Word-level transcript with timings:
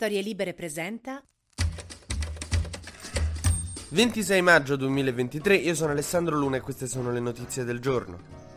Storie 0.00 0.22
Libere 0.22 0.54
presenta 0.54 1.20
26 3.88 4.42
maggio 4.42 4.76
2023, 4.76 5.56
io 5.56 5.74
sono 5.74 5.90
Alessandro 5.90 6.36
Luna 6.36 6.58
e 6.58 6.60
queste 6.60 6.86
sono 6.86 7.10
le 7.10 7.18
notizie 7.18 7.64
del 7.64 7.80
giorno. 7.80 8.47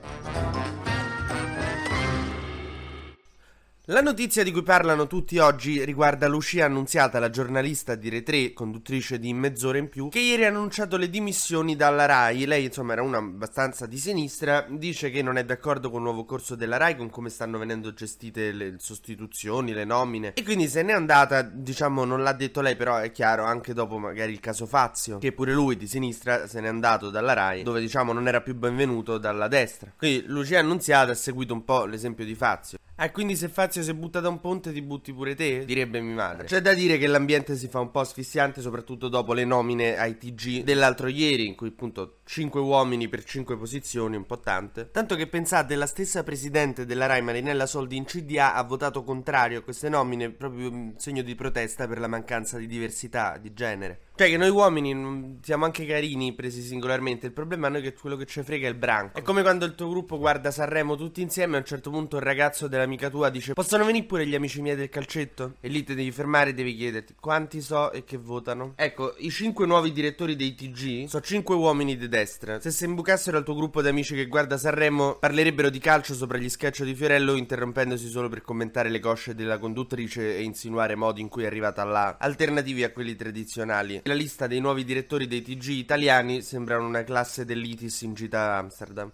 La 3.92 4.00
notizia 4.00 4.42
di 4.42 4.54
cui 4.54 4.64
parlano 4.64 5.06
tutti 5.06 5.38
oggi 5.38 5.84
riguarda 5.84 6.30
Lucia 6.30 6.64
Annunziata, 6.64 7.20
la 7.20 7.29
giornalista 7.29 7.94
di 7.96 8.10
Re3, 8.10 8.54
conduttrice 8.54 9.20
di 9.20 9.33
Mezz'ora 9.33 9.79
in 9.79 9.90
più, 9.90 10.08
che 10.08 10.20
ieri 10.20 10.46
ha 10.46 10.47
annunciato 10.47 10.96
le 10.96 11.10
dimissioni 11.10 11.76
dalla 11.76 12.06
RAI. 12.06 12.46
Lei, 12.46 12.64
insomma, 12.64 12.94
era 12.94 13.01
una 13.01 13.18
abbastanza 13.18 13.88
di 13.88 13.97
sinistra, 13.97 14.65
dice 14.69 15.10
che 15.10 15.22
non 15.22 15.36
è 15.36 15.44
d'accordo 15.44 15.90
con 15.90 15.97
il 16.00 16.05
nuovo 16.05 16.23
corso 16.23 16.55
della 16.55 16.77
RAI, 16.77 16.96
con 16.96 17.09
come 17.09 17.27
stanno 17.27 17.58
venendo 17.58 17.94
gestite 17.94 18.54
le 18.54 18.76
sostituzioni, 18.77 19.73
le 19.73 19.84
nomine. 19.84 20.36
E 20.36 20.44
quindi 20.44 20.70
se 20.70 20.84
n'è 20.84 20.94
andata, 20.94 21.42
diciamo, 21.42 22.05
non 22.05 22.23
l'ha 22.23 22.32
detto 22.32 22.62
lei, 22.62 22.78
però 22.78 22.96
è 22.96 23.12
chiaro, 23.12 23.44
anche 23.44 23.73
dopo 23.73 23.98
magari 23.98 24.32
il 24.32 24.40
caso 24.40 24.68
Fazio, 24.68 25.18
che 25.18 25.34
pure 25.34 25.52
lui 25.52 25.76
di 25.76 25.88
sinistra 25.88 26.48
se 26.48 26.62
n'è 26.62 26.70
andato 26.70 27.10
dalla 27.10 27.34
RAI, 27.34 27.64
dove 27.64 27.82
diciamo 27.82 28.14
non 28.14 28.26
era 28.30 28.40
più 28.40 28.55
benvenuto 28.55 29.18
dalla 29.18 29.50
destra. 29.50 29.92
Quindi 29.98 30.28
Lucia 30.28 30.60
Annunziata 30.60 31.12
ha 31.12 31.16
seguito 31.16 31.52
un 31.54 31.66
po' 31.66 31.84
l'esempio 31.84 32.23
di 32.23 32.36
Fazio. 32.36 32.78
Ah, 33.04 33.10
quindi 33.10 33.36
se 33.36 33.50
Fazio 33.50 33.82
si 33.82 33.91
butta 33.96 34.20
da 34.20 34.30
un 34.30 34.40
ponte 34.40 34.72
ti 34.72 34.80
butti 34.80 35.12
pure 35.12 35.34
te? 35.34 35.66
Direbbe 35.66 36.00
mia 36.02 36.14
madre. 36.14 36.46
C'è 36.46 36.62
da 36.62 36.76
dire 36.76 37.00
che 37.00 37.08
l'ambiente 37.08 37.55
si 37.55 37.68
fa 37.68 37.80
un 37.80 37.90
po' 37.90 38.00
asfissiante, 38.00 38.62
soprattutto 38.62 39.10
dopo 39.10 39.34
le 39.34 39.44
nomine 39.44 39.98
ai 39.98 40.20
TG 40.20 40.62
dell'altro 40.62 41.08
ieri, 41.08 41.48
in 41.48 41.55
cui 41.55 41.70
appunto 41.70 42.20
5 42.26 42.62
uomini 42.62 43.10
per 43.10 43.24
5 43.24 43.58
posizioni, 43.58 44.18
un 44.18 44.27
po' 44.27 44.40
tante. 44.40 44.91
Tanto 44.91 45.16
che 45.16 45.26
pensate, 45.26 45.74
la 45.74 45.88
stessa 45.88 46.22
presidente 46.22 46.86
della 46.86 47.08
Rai, 47.08 47.24
Marinella 47.24 47.66
Soldi, 47.66 47.96
in 47.96 48.05
CDA 48.05 48.54
ha 48.54 48.62
votato 48.62 49.04
contrario 49.04 49.58
a 49.58 49.63
queste 49.63 49.90
nomine, 49.90 50.30
proprio 50.30 50.68
in 50.68 50.94
segno 50.98 51.24
di 51.24 51.34
protesta 51.34 51.88
per 51.88 51.98
la 51.98 52.08
mancanza 52.08 52.60
di 52.60 52.68
diversità 52.68 53.40
di 53.41 53.52
genere. 53.55 54.02
Cioè 54.22 54.30
che 54.30 54.38
noi 54.38 54.50
uomini 54.50 55.40
siamo 55.41 55.66
anche 55.66 55.84
carini 55.84 56.36
presi 56.36 56.62
singolarmente, 56.62 57.26
il 57.26 57.32
problema 57.34 57.66
è 57.66 57.72
noi 57.72 57.82
che 57.82 57.94
quello 57.94 58.16
che 58.16 58.28
ci 58.28 58.44
frega 58.44 58.68
è 58.68 58.70
il 58.70 58.76
branco. 58.76 59.18
È 59.18 59.24
come 59.24 59.41
quando 59.41 59.66
il 59.66 59.74
tuo 59.74 59.90
gruppo 59.90 60.20
guarda 60.20 60.52
Sanremo 60.52 60.96
tutti 60.96 61.24
insieme 61.24 61.54
e 61.54 61.55
a 61.55 61.60
un 61.62 61.66
certo 61.66 61.90
punto 61.90 62.18
il 62.18 62.22
ragazzo 62.22 62.68
dell'amica 62.68 63.10
tua 63.10 63.32
dice 63.32 63.54
possono 63.54 63.84
venire 63.84 64.05
pure 64.05 64.28
gli 64.28 64.36
amici 64.36 64.61
miei 64.61 64.75
del 64.75 64.89
calcetto? 64.89 65.55
E 65.59 65.69
lì 65.69 65.83
ti 65.83 65.95
devi 65.95 66.11
fermare 66.11 66.52
e 66.52 66.53
devi 66.53 66.75
chiederti 66.75 67.16
quanti 67.19 67.61
so 67.61 67.91
e 67.91 68.03
che 68.03 68.17
votano. 68.17 68.73
Ecco, 68.75 69.16
i 69.17 69.31
cinque 69.31 69.66
nuovi 69.66 69.91
direttori 69.91 70.35
dei 70.35 70.53
TG 70.53 71.08
sono 71.08 71.23
cinque 71.23 71.56
uomini 71.56 71.97
di 71.97 72.08
destra. 72.08 72.59
Se 72.59 72.69
si 72.69 72.85
imbucassero 72.85 73.38
al 73.38 73.44
tuo 73.44 73.56
gruppo 73.56 73.81
di 73.81 73.88
amici 73.88 74.13
che 74.13 74.28
guarda 74.28 74.56
Sanremo 74.56 75.16
parlerebbero 75.16 75.72
di 75.72 75.80
calcio 75.80 76.13
sopra 76.13 76.38
gli 76.38 76.47
sketch 76.47 76.83
di 76.83 76.94
Fiorello 76.94 77.33
interrompendosi 77.33 78.08
solo 78.08 78.30
per 78.30 78.44
commentare 78.44 78.89
le 78.89 79.00
cosce 79.00 79.33
della 79.33 79.58
conduttrice 79.58 80.38
e 80.38 80.44
insinuare 80.44 80.94
modi 80.94 81.22
in 81.22 81.28
cui 81.28 81.41
è 81.41 81.47
arrivata 81.47 81.83
là, 81.83 82.17
alternativi 82.19 82.83
a 82.83 82.91
quelli 82.91 83.16
tradizionali 83.16 84.09
la 84.11 84.17
lista 84.17 84.45
dei 84.45 84.59
nuovi 84.59 84.83
direttori 84.83 85.25
dei 85.25 85.41
TG 85.41 85.69
italiani 85.69 86.41
sembra 86.41 86.77
una 86.77 87.03
classe 87.03 87.45
dell'ITIS 87.45 88.01
in 88.01 88.13
gita 88.13 88.57
Amsterdam. 88.57 89.11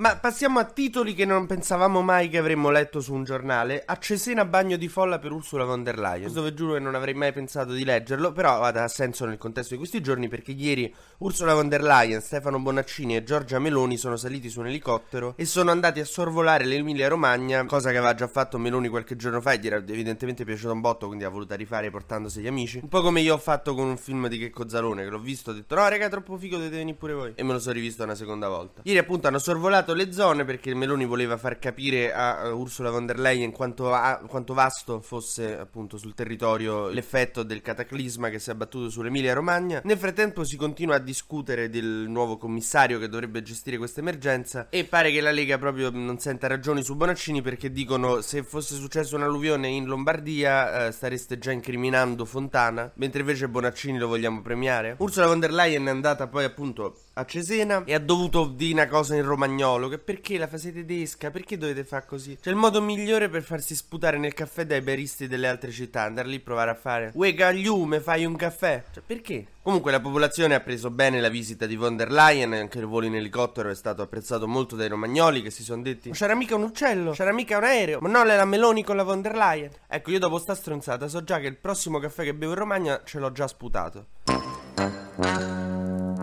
Ma 0.00 0.16
passiamo 0.16 0.58
a 0.58 0.64
titoli 0.64 1.12
che 1.12 1.26
non 1.26 1.44
pensavamo 1.44 2.00
mai 2.00 2.30
che 2.30 2.38
avremmo 2.38 2.70
letto 2.70 3.02
su 3.02 3.12
un 3.12 3.22
giornale. 3.22 3.82
A 3.84 3.98
Cesena 3.98 4.46
bagno 4.46 4.78
di 4.78 4.88
folla 4.88 5.18
per 5.18 5.30
Ursula 5.30 5.64
von 5.64 5.82
der 5.82 5.98
Leyen. 5.98 6.22
Questo 6.22 6.42
vi 6.42 6.54
giuro 6.54 6.72
che 6.72 6.78
non 6.78 6.94
avrei 6.94 7.12
mai 7.12 7.34
pensato 7.34 7.74
di 7.74 7.84
leggerlo, 7.84 8.32
però 8.32 8.62
ha 8.62 8.88
senso 8.88 9.26
nel 9.26 9.36
contesto 9.36 9.74
di 9.74 9.78
questi 9.78 10.00
giorni 10.00 10.28
perché 10.28 10.52
ieri 10.52 10.90
Ursula 11.18 11.52
von 11.52 11.68
der 11.68 11.82
Leyen, 11.82 12.22
Stefano 12.22 12.58
Bonaccini 12.58 13.14
e 13.14 13.24
Giorgia 13.24 13.58
Meloni 13.58 13.98
sono 13.98 14.16
saliti 14.16 14.48
su 14.48 14.60
un 14.60 14.68
elicottero 14.68 15.34
e 15.36 15.44
sono 15.44 15.70
andati 15.70 16.00
a 16.00 16.06
sorvolare 16.06 16.64
l'Emilia 16.64 17.06
Romagna, 17.06 17.62
cosa 17.66 17.90
che 17.90 17.98
aveva 17.98 18.14
già 18.14 18.26
fatto 18.26 18.56
Meloni 18.56 18.88
qualche 18.88 19.16
giorno 19.16 19.42
fa 19.42 19.52
e 19.52 19.58
gli 19.58 19.66
era 19.66 19.76
evidentemente 19.76 20.46
piaciuto 20.46 20.72
un 20.72 20.80
botto, 20.80 21.08
quindi 21.08 21.24
ha 21.24 21.28
voluto 21.28 21.54
rifare 21.56 21.90
portandosi 21.90 22.40
gli 22.40 22.46
amici. 22.46 22.80
Un 22.82 22.88
po' 22.88 23.02
come 23.02 23.20
io 23.20 23.34
ho 23.34 23.38
fatto 23.38 23.74
con 23.74 23.86
un 23.86 23.98
film 23.98 24.28
di 24.28 24.38
Checco 24.38 24.66
Zalone, 24.66 25.04
che 25.04 25.10
l'ho 25.10 25.18
visto, 25.18 25.50
ho 25.50 25.52
detto 25.52 25.74
no 25.74 25.86
raga 25.86 26.08
troppo 26.08 26.38
figo, 26.38 26.56
dovete 26.56 26.78
venire 26.78 26.96
pure 26.96 27.12
voi. 27.12 27.32
E 27.34 27.42
me 27.42 27.52
lo 27.52 27.58
sono 27.58 27.74
rivisto 27.74 28.02
una 28.02 28.14
seconda 28.14 28.48
volta. 28.48 28.80
Ieri 28.84 28.98
appunto 28.98 29.26
hanno 29.28 29.38
sorvolato 29.38 29.88
le 29.94 30.12
zone 30.12 30.44
perché 30.44 30.74
Meloni 30.74 31.04
voleva 31.04 31.36
far 31.36 31.58
capire 31.58 32.12
a 32.12 32.52
Ursula 32.52 32.90
von 32.90 33.06
der 33.06 33.18
Leyen 33.18 33.52
quanto, 33.52 33.92
a, 33.92 34.22
quanto 34.26 34.54
vasto 34.54 35.00
fosse 35.00 35.58
appunto 35.58 35.96
sul 35.96 36.14
territorio 36.14 36.88
l'effetto 36.88 37.42
del 37.42 37.62
cataclisma 37.62 38.28
che 38.28 38.38
si 38.38 38.50
è 38.50 38.52
abbattuto 38.52 38.90
sull'Emilia 38.90 39.34
Romagna. 39.34 39.80
Nel 39.84 39.98
frattempo 39.98 40.44
si 40.44 40.56
continua 40.56 40.96
a 40.96 40.98
discutere 40.98 41.68
del 41.70 42.06
nuovo 42.08 42.36
commissario 42.36 42.98
che 42.98 43.08
dovrebbe 43.08 43.42
gestire 43.42 43.78
questa 43.78 44.00
emergenza 44.00 44.68
e 44.70 44.84
pare 44.84 45.10
che 45.10 45.20
la 45.20 45.30
Lega 45.30 45.58
proprio 45.58 45.90
non 45.90 46.18
senta 46.18 46.46
ragioni 46.46 46.82
su 46.82 46.96
Bonaccini 46.96 47.42
perché 47.42 47.70
dicono 47.70 48.20
se 48.20 48.42
fosse 48.42 48.74
successo 48.74 49.16
un'alluvione 49.16 49.68
in 49.68 49.86
Lombardia 49.86 50.86
eh, 50.86 50.92
stareste 50.92 51.38
già 51.38 51.50
incriminando 51.52 52.24
Fontana, 52.24 52.90
mentre 52.94 53.20
invece 53.20 53.48
Bonaccini 53.48 53.98
lo 53.98 54.08
vogliamo 54.08 54.42
premiare. 54.42 54.94
Ursula 54.98 55.26
von 55.26 55.40
der 55.40 55.52
Leyen 55.52 55.86
è 55.86 55.90
andata 55.90 56.26
poi 56.26 56.44
appunto 56.44 56.96
a 57.14 57.24
Cesena. 57.24 57.82
E 57.84 57.94
ha 57.94 57.98
dovuto 57.98 58.46
dire 58.46 58.72
una 58.72 58.88
cosa 58.88 59.14
in 59.14 59.24
romagnolo 59.24 59.88
che 59.88 59.98
perché 59.98 60.38
la 60.38 60.46
fase 60.46 60.72
tedesca? 60.72 61.30
Perché 61.30 61.58
dovete 61.58 61.84
fare 61.84 62.06
così? 62.06 62.38
Cioè 62.40 62.52
il 62.52 62.58
modo 62.58 62.80
migliore 62.80 63.28
per 63.28 63.42
farsi 63.42 63.74
sputare 63.74 64.18
nel 64.18 64.34
caffè 64.34 64.64
dai 64.64 64.80
baristi 64.80 65.26
delle 65.26 65.48
altre 65.48 65.70
città 65.70 66.02
andare 66.02 66.28
lì 66.28 66.36
a 66.36 66.40
provare 66.42 66.70
a 66.70 66.74
fare. 66.74 67.10
Uè 67.14 67.34
gagliume 67.34 68.00
fai 68.00 68.24
un 68.24 68.36
caffè. 68.36 68.84
Cioè 68.92 69.02
perché? 69.04 69.46
Comunque 69.62 69.90
la 69.90 70.00
popolazione 70.00 70.54
ha 70.54 70.60
preso 70.60 70.90
bene 70.90 71.20
la 71.20 71.28
visita 71.28 71.66
di 71.66 71.76
von 71.76 71.94
der 71.94 72.10
Leyen, 72.10 72.54
anche 72.54 72.78
il 72.78 72.86
volo 72.86 73.06
in 73.06 73.14
elicottero 73.14 73.68
è 73.68 73.74
stato 73.74 74.00
apprezzato 74.00 74.48
molto 74.48 74.74
dai 74.74 74.88
romagnoli 74.88 75.42
che 75.42 75.50
si 75.50 75.62
sono 75.62 75.82
detti. 75.82 76.08
Ma 76.08 76.14
c'era 76.14 76.34
mica 76.34 76.54
un 76.54 76.62
uccello, 76.62 77.12
c'era 77.12 77.32
mica 77.32 77.58
un 77.58 77.64
aereo, 77.64 77.98
ma 78.00 78.08
no, 78.08 78.24
la 78.24 78.44
Meloni 78.46 78.82
con 78.82 78.96
la 78.96 79.02
von 79.02 79.20
der 79.20 79.34
Leyen. 79.34 79.70
Ecco, 79.86 80.10
io 80.10 80.18
dopo 80.18 80.38
sta 80.38 80.54
stronzata 80.54 81.08
so 81.08 81.22
già 81.22 81.38
che 81.38 81.46
il 81.46 81.56
prossimo 81.56 81.98
caffè 81.98 82.24
che 82.24 82.34
bevo 82.34 82.52
in 82.52 82.58
Romagna 82.58 83.02
ce 83.04 83.18
l'ho 83.18 83.32
già 83.32 83.46
sputato. 83.46 84.06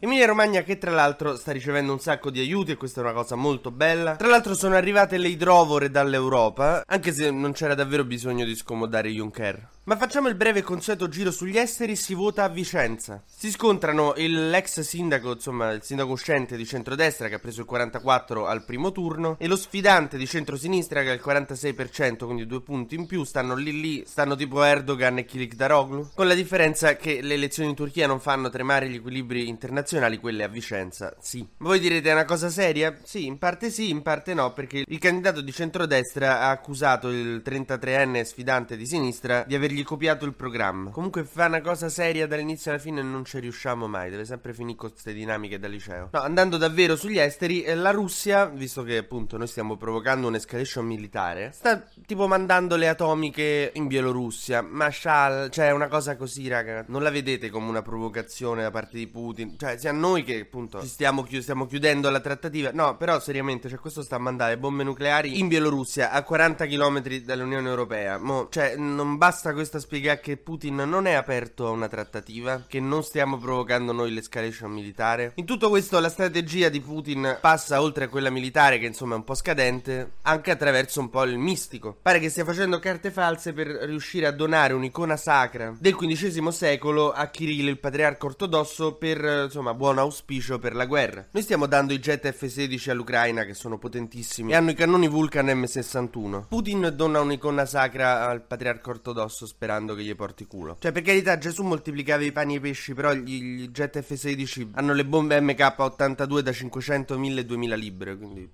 Emilia 0.00 0.26
Romagna 0.26 0.62
che 0.62 0.78
tra 0.78 0.92
l'altro 0.92 1.34
sta 1.34 1.50
ricevendo 1.50 1.90
un 1.90 1.98
sacco 1.98 2.30
di 2.30 2.38
aiuti 2.38 2.70
e 2.70 2.76
questa 2.76 3.00
è 3.00 3.02
una 3.02 3.12
cosa 3.12 3.34
molto 3.34 3.72
bella. 3.72 4.14
Tra 4.14 4.28
l'altro 4.28 4.54
sono 4.54 4.76
arrivate 4.76 5.18
le 5.18 5.26
idrovore 5.26 5.90
dall'Europa, 5.90 6.84
anche 6.86 7.12
se 7.12 7.32
non 7.32 7.50
c'era 7.50 7.74
davvero 7.74 8.04
bisogno 8.04 8.44
di 8.44 8.54
scomodare 8.54 9.10
Juncker. 9.10 9.70
Ma 9.88 9.96
facciamo 9.96 10.28
il 10.28 10.34
breve 10.34 10.60
consueto 10.60 11.08
giro 11.08 11.30
sugli 11.30 11.56
esteri, 11.56 11.96
si 11.96 12.12
vota 12.12 12.44
a 12.44 12.48
Vicenza. 12.48 13.22
Si 13.26 13.50
scontrano 13.50 14.12
l'ex 14.16 14.80
sindaco, 14.80 15.32
insomma 15.32 15.70
il 15.72 15.82
sindaco 15.82 16.12
uscente 16.12 16.58
di 16.58 16.66
centrodestra 16.66 17.26
che 17.28 17.36
ha 17.36 17.38
preso 17.38 17.62
il 17.62 17.66
44 17.66 18.46
al 18.46 18.66
primo 18.66 18.92
turno 18.92 19.36
e 19.38 19.48
lo 19.48 19.56
sfidante 19.56 20.18
di 20.18 20.26
centrosinistra 20.26 21.02
che 21.02 21.08
ha 21.08 21.14
il 21.14 21.22
46%, 21.24 22.24
quindi 22.26 22.46
due 22.46 22.60
punti 22.60 22.96
in 22.96 23.06
più, 23.06 23.24
stanno 23.24 23.54
lì 23.54 23.80
lì, 23.80 24.04
stanno 24.06 24.36
tipo 24.36 24.62
Erdogan 24.62 25.18
e 25.18 25.24
Kilik 25.24 25.54
Daroglu, 25.54 26.10
con 26.14 26.28
la 26.28 26.34
differenza 26.34 26.94
che 26.96 27.22
le 27.22 27.32
elezioni 27.32 27.70
in 27.70 27.74
Turchia 27.74 28.06
non 28.06 28.20
fanno 28.20 28.50
tremare 28.50 28.90
gli 28.90 28.96
equilibri 28.96 29.48
internazionali, 29.48 29.86
quelle 30.20 30.44
a 30.44 30.48
Vicenza 30.48 31.14
sì. 31.20 31.46
Ma 31.58 31.68
voi 31.68 31.80
direte 31.80 32.10
è 32.10 32.12
una 32.12 32.24
cosa 32.24 32.48
seria? 32.48 32.96
Sì, 33.02 33.26
in 33.26 33.38
parte 33.38 33.70
sì, 33.70 33.90
in 33.90 34.02
parte 34.02 34.34
no, 34.34 34.52
perché 34.52 34.84
il 34.86 34.98
candidato 34.98 35.40
di 35.40 35.52
centrodestra 35.52 36.40
ha 36.40 36.50
accusato 36.50 37.08
il 37.08 37.42
33enne 37.44 38.22
sfidante 38.22 38.76
di 38.76 38.86
sinistra 38.86 39.44
di 39.46 39.54
avergli 39.54 39.82
copiato 39.82 40.24
il 40.24 40.34
programma. 40.34 40.90
Comunque 40.90 41.24
fa 41.24 41.46
una 41.46 41.60
cosa 41.60 41.88
seria 41.88 42.26
dall'inizio 42.26 42.70
alla 42.70 42.80
fine 42.80 43.00
e 43.00 43.02
non 43.02 43.24
ci 43.24 43.38
riusciamo 43.38 43.86
mai, 43.86 44.10
deve 44.10 44.24
sempre 44.24 44.52
finire 44.52 44.76
con 44.76 44.90
queste 44.90 45.12
dinamiche 45.12 45.58
da 45.58 45.68
liceo. 45.68 46.08
No, 46.12 46.20
andando 46.20 46.56
davvero 46.56 46.96
sugli 46.96 47.18
esteri, 47.18 47.62
eh, 47.62 47.74
la 47.74 47.90
Russia, 47.90 48.46
visto 48.46 48.82
che 48.82 48.96
appunto 48.98 49.36
noi 49.36 49.46
stiamo 49.46 49.76
provocando 49.76 50.26
un'escalation 50.28 50.84
militare, 50.84 51.52
sta 51.52 51.82
tipo 52.06 52.26
mandando 52.26 52.76
le 52.76 52.88
atomiche 52.88 53.72
in 53.74 53.86
Bielorussia. 53.86 54.62
Mashal, 54.62 55.50
cioè 55.50 55.70
una 55.70 55.88
cosa 55.88 56.16
così, 56.16 56.48
raga. 56.48 56.84
Non 56.88 57.02
la 57.02 57.10
vedete 57.10 57.50
come 57.50 57.68
una 57.68 57.82
provocazione 57.82 58.62
da 58.62 58.70
parte 58.70 58.96
di 58.96 59.06
Putin? 59.06 59.56
Cioè, 59.58 59.77
sia 59.78 59.92
noi 59.92 60.24
che 60.24 60.40
appunto 60.40 60.80
ci 60.80 60.88
stiamo, 60.88 61.22
chi- 61.22 61.40
stiamo 61.42 61.66
chiudendo 61.66 62.10
la 62.10 62.20
trattativa. 62.20 62.70
No, 62.72 62.96
però 62.96 63.20
seriamente, 63.20 63.68
cioè 63.68 63.78
questo 63.78 64.02
sta 64.02 64.16
a 64.16 64.18
mandare 64.18 64.58
bombe 64.58 64.84
nucleari 64.84 65.38
in 65.38 65.48
Bielorussia 65.48 66.10
a 66.10 66.22
40 66.22 66.66
km 66.66 67.02
dall'Unione 67.18 67.68
Europea. 67.68 68.18
Mo, 68.18 68.48
cioè, 68.50 68.76
non 68.76 69.16
basta 69.16 69.52
questo 69.52 69.78
a 69.78 69.80
spiegare 69.80 70.20
che 70.20 70.36
Putin 70.36 70.76
non 70.76 71.06
è 71.06 71.12
aperto 71.12 71.66
a 71.66 71.70
una 71.70 71.88
trattativa, 71.88 72.64
che 72.66 72.80
non 72.80 73.02
stiamo 73.02 73.38
provocando 73.38 73.92
noi 73.92 74.12
l'escalation 74.12 74.70
militare. 74.70 75.32
In 75.36 75.44
tutto 75.44 75.68
questo 75.68 75.98
la 76.00 76.08
strategia 76.08 76.68
di 76.68 76.80
Putin 76.80 77.38
passa 77.40 77.80
oltre 77.80 78.04
a 78.04 78.08
quella 78.08 78.30
militare 78.30 78.78
che 78.78 78.86
insomma 78.86 79.14
è 79.14 79.18
un 79.18 79.24
po' 79.24 79.34
scadente, 79.34 80.12
anche 80.22 80.50
attraverso 80.50 81.00
un 81.00 81.10
po' 81.10 81.24
il 81.24 81.38
mistico. 81.38 81.96
Pare 82.00 82.18
che 82.18 82.28
stia 82.28 82.44
facendo 82.44 82.78
carte 82.78 83.10
false 83.10 83.52
per 83.52 83.66
riuscire 83.68 84.26
a 84.26 84.32
donare 84.32 84.72
un'icona 84.72 85.16
sacra 85.16 85.74
del 85.78 85.94
XV 85.94 86.48
secolo 86.48 87.12
a 87.12 87.26
Kirill, 87.26 87.68
il 87.68 87.78
patriarca 87.78 88.26
ortodosso, 88.26 88.94
per 88.94 89.44
insomma 89.44 89.67
buon 89.74 89.98
auspicio 89.98 90.58
per 90.58 90.74
la 90.74 90.86
guerra. 90.86 91.26
Noi 91.30 91.42
stiamo 91.42 91.66
dando 91.66 91.92
i 91.92 91.98
jet 91.98 92.30
F-16 92.30 92.90
all'Ucraina 92.90 93.44
che 93.44 93.54
sono 93.54 93.78
potentissimi 93.78 94.52
e 94.52 94.54
hanno 94.54 94.70
i 94.70 94.74
cannoni 94.74 95.08
Vulcan 95.08 95.46
M61. 95.46 96.48
Putin 96.48 96.92
dona 96.94 97.20
un'icona 97.20 97.64
sacra 97.66 98.28
al 98.28 98.42
patriarca 98.42 98.90
ortodosso 98.90 99.46
sperando 99.46 99.94
che 99.94 100.02
gli 100.02 100.14
porti 100.14 100.46
culo. 100.46 100.76
Cioè, 100.80 100.92
per 100.92 101.02
carità, 101.02 101.38
Gesù 101.38 101.62
moltiplicava 101.62 102.24
i 102.24 102.32
pani 102.32 102.54
e 102.54 102.56
i 102.56 102.60
pesci, 102.60 102.94
però 102.94 103.12
gli, 103.12 103.42
gli 103.42 103.68
jet 103.68 104.00
F-16 104.00 104.70
hanno 104.74 104.92
le 104.92 105.04
bombe 105.04 105.38
MK82 105.40 106.40
da 106.40 106.52
500, 106.52 107.18
1000 107.18 107.40
e 107.40 107.44
2000 107.44 107.76
libbre, 107.76 108.16
quindi 108.16 108.50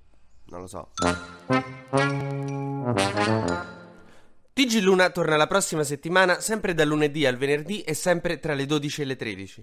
non 0.46 0.60
lo 0.60 0.66
so. 0.66 0.90
Luigi 4.64 4.80
Luna 4.80 5.10
torna 5.10 5.36
la 5.36 5.46
prossima 5.46 5.84
settimana, 5.84 6.40
sempre 6.40 6.72
dal 6.72 6.88
lunedì 6.88 7.26
al 7.26 7.36
venerdì 7.36 7.82
e 7.82 7.92
sempre 7.92 8.40
tra 8.40 8.54
le 8.54 8.64
12 8.64 9.02
e 9.02 9.04
le 9.04 9.16
13. 9.16 9.62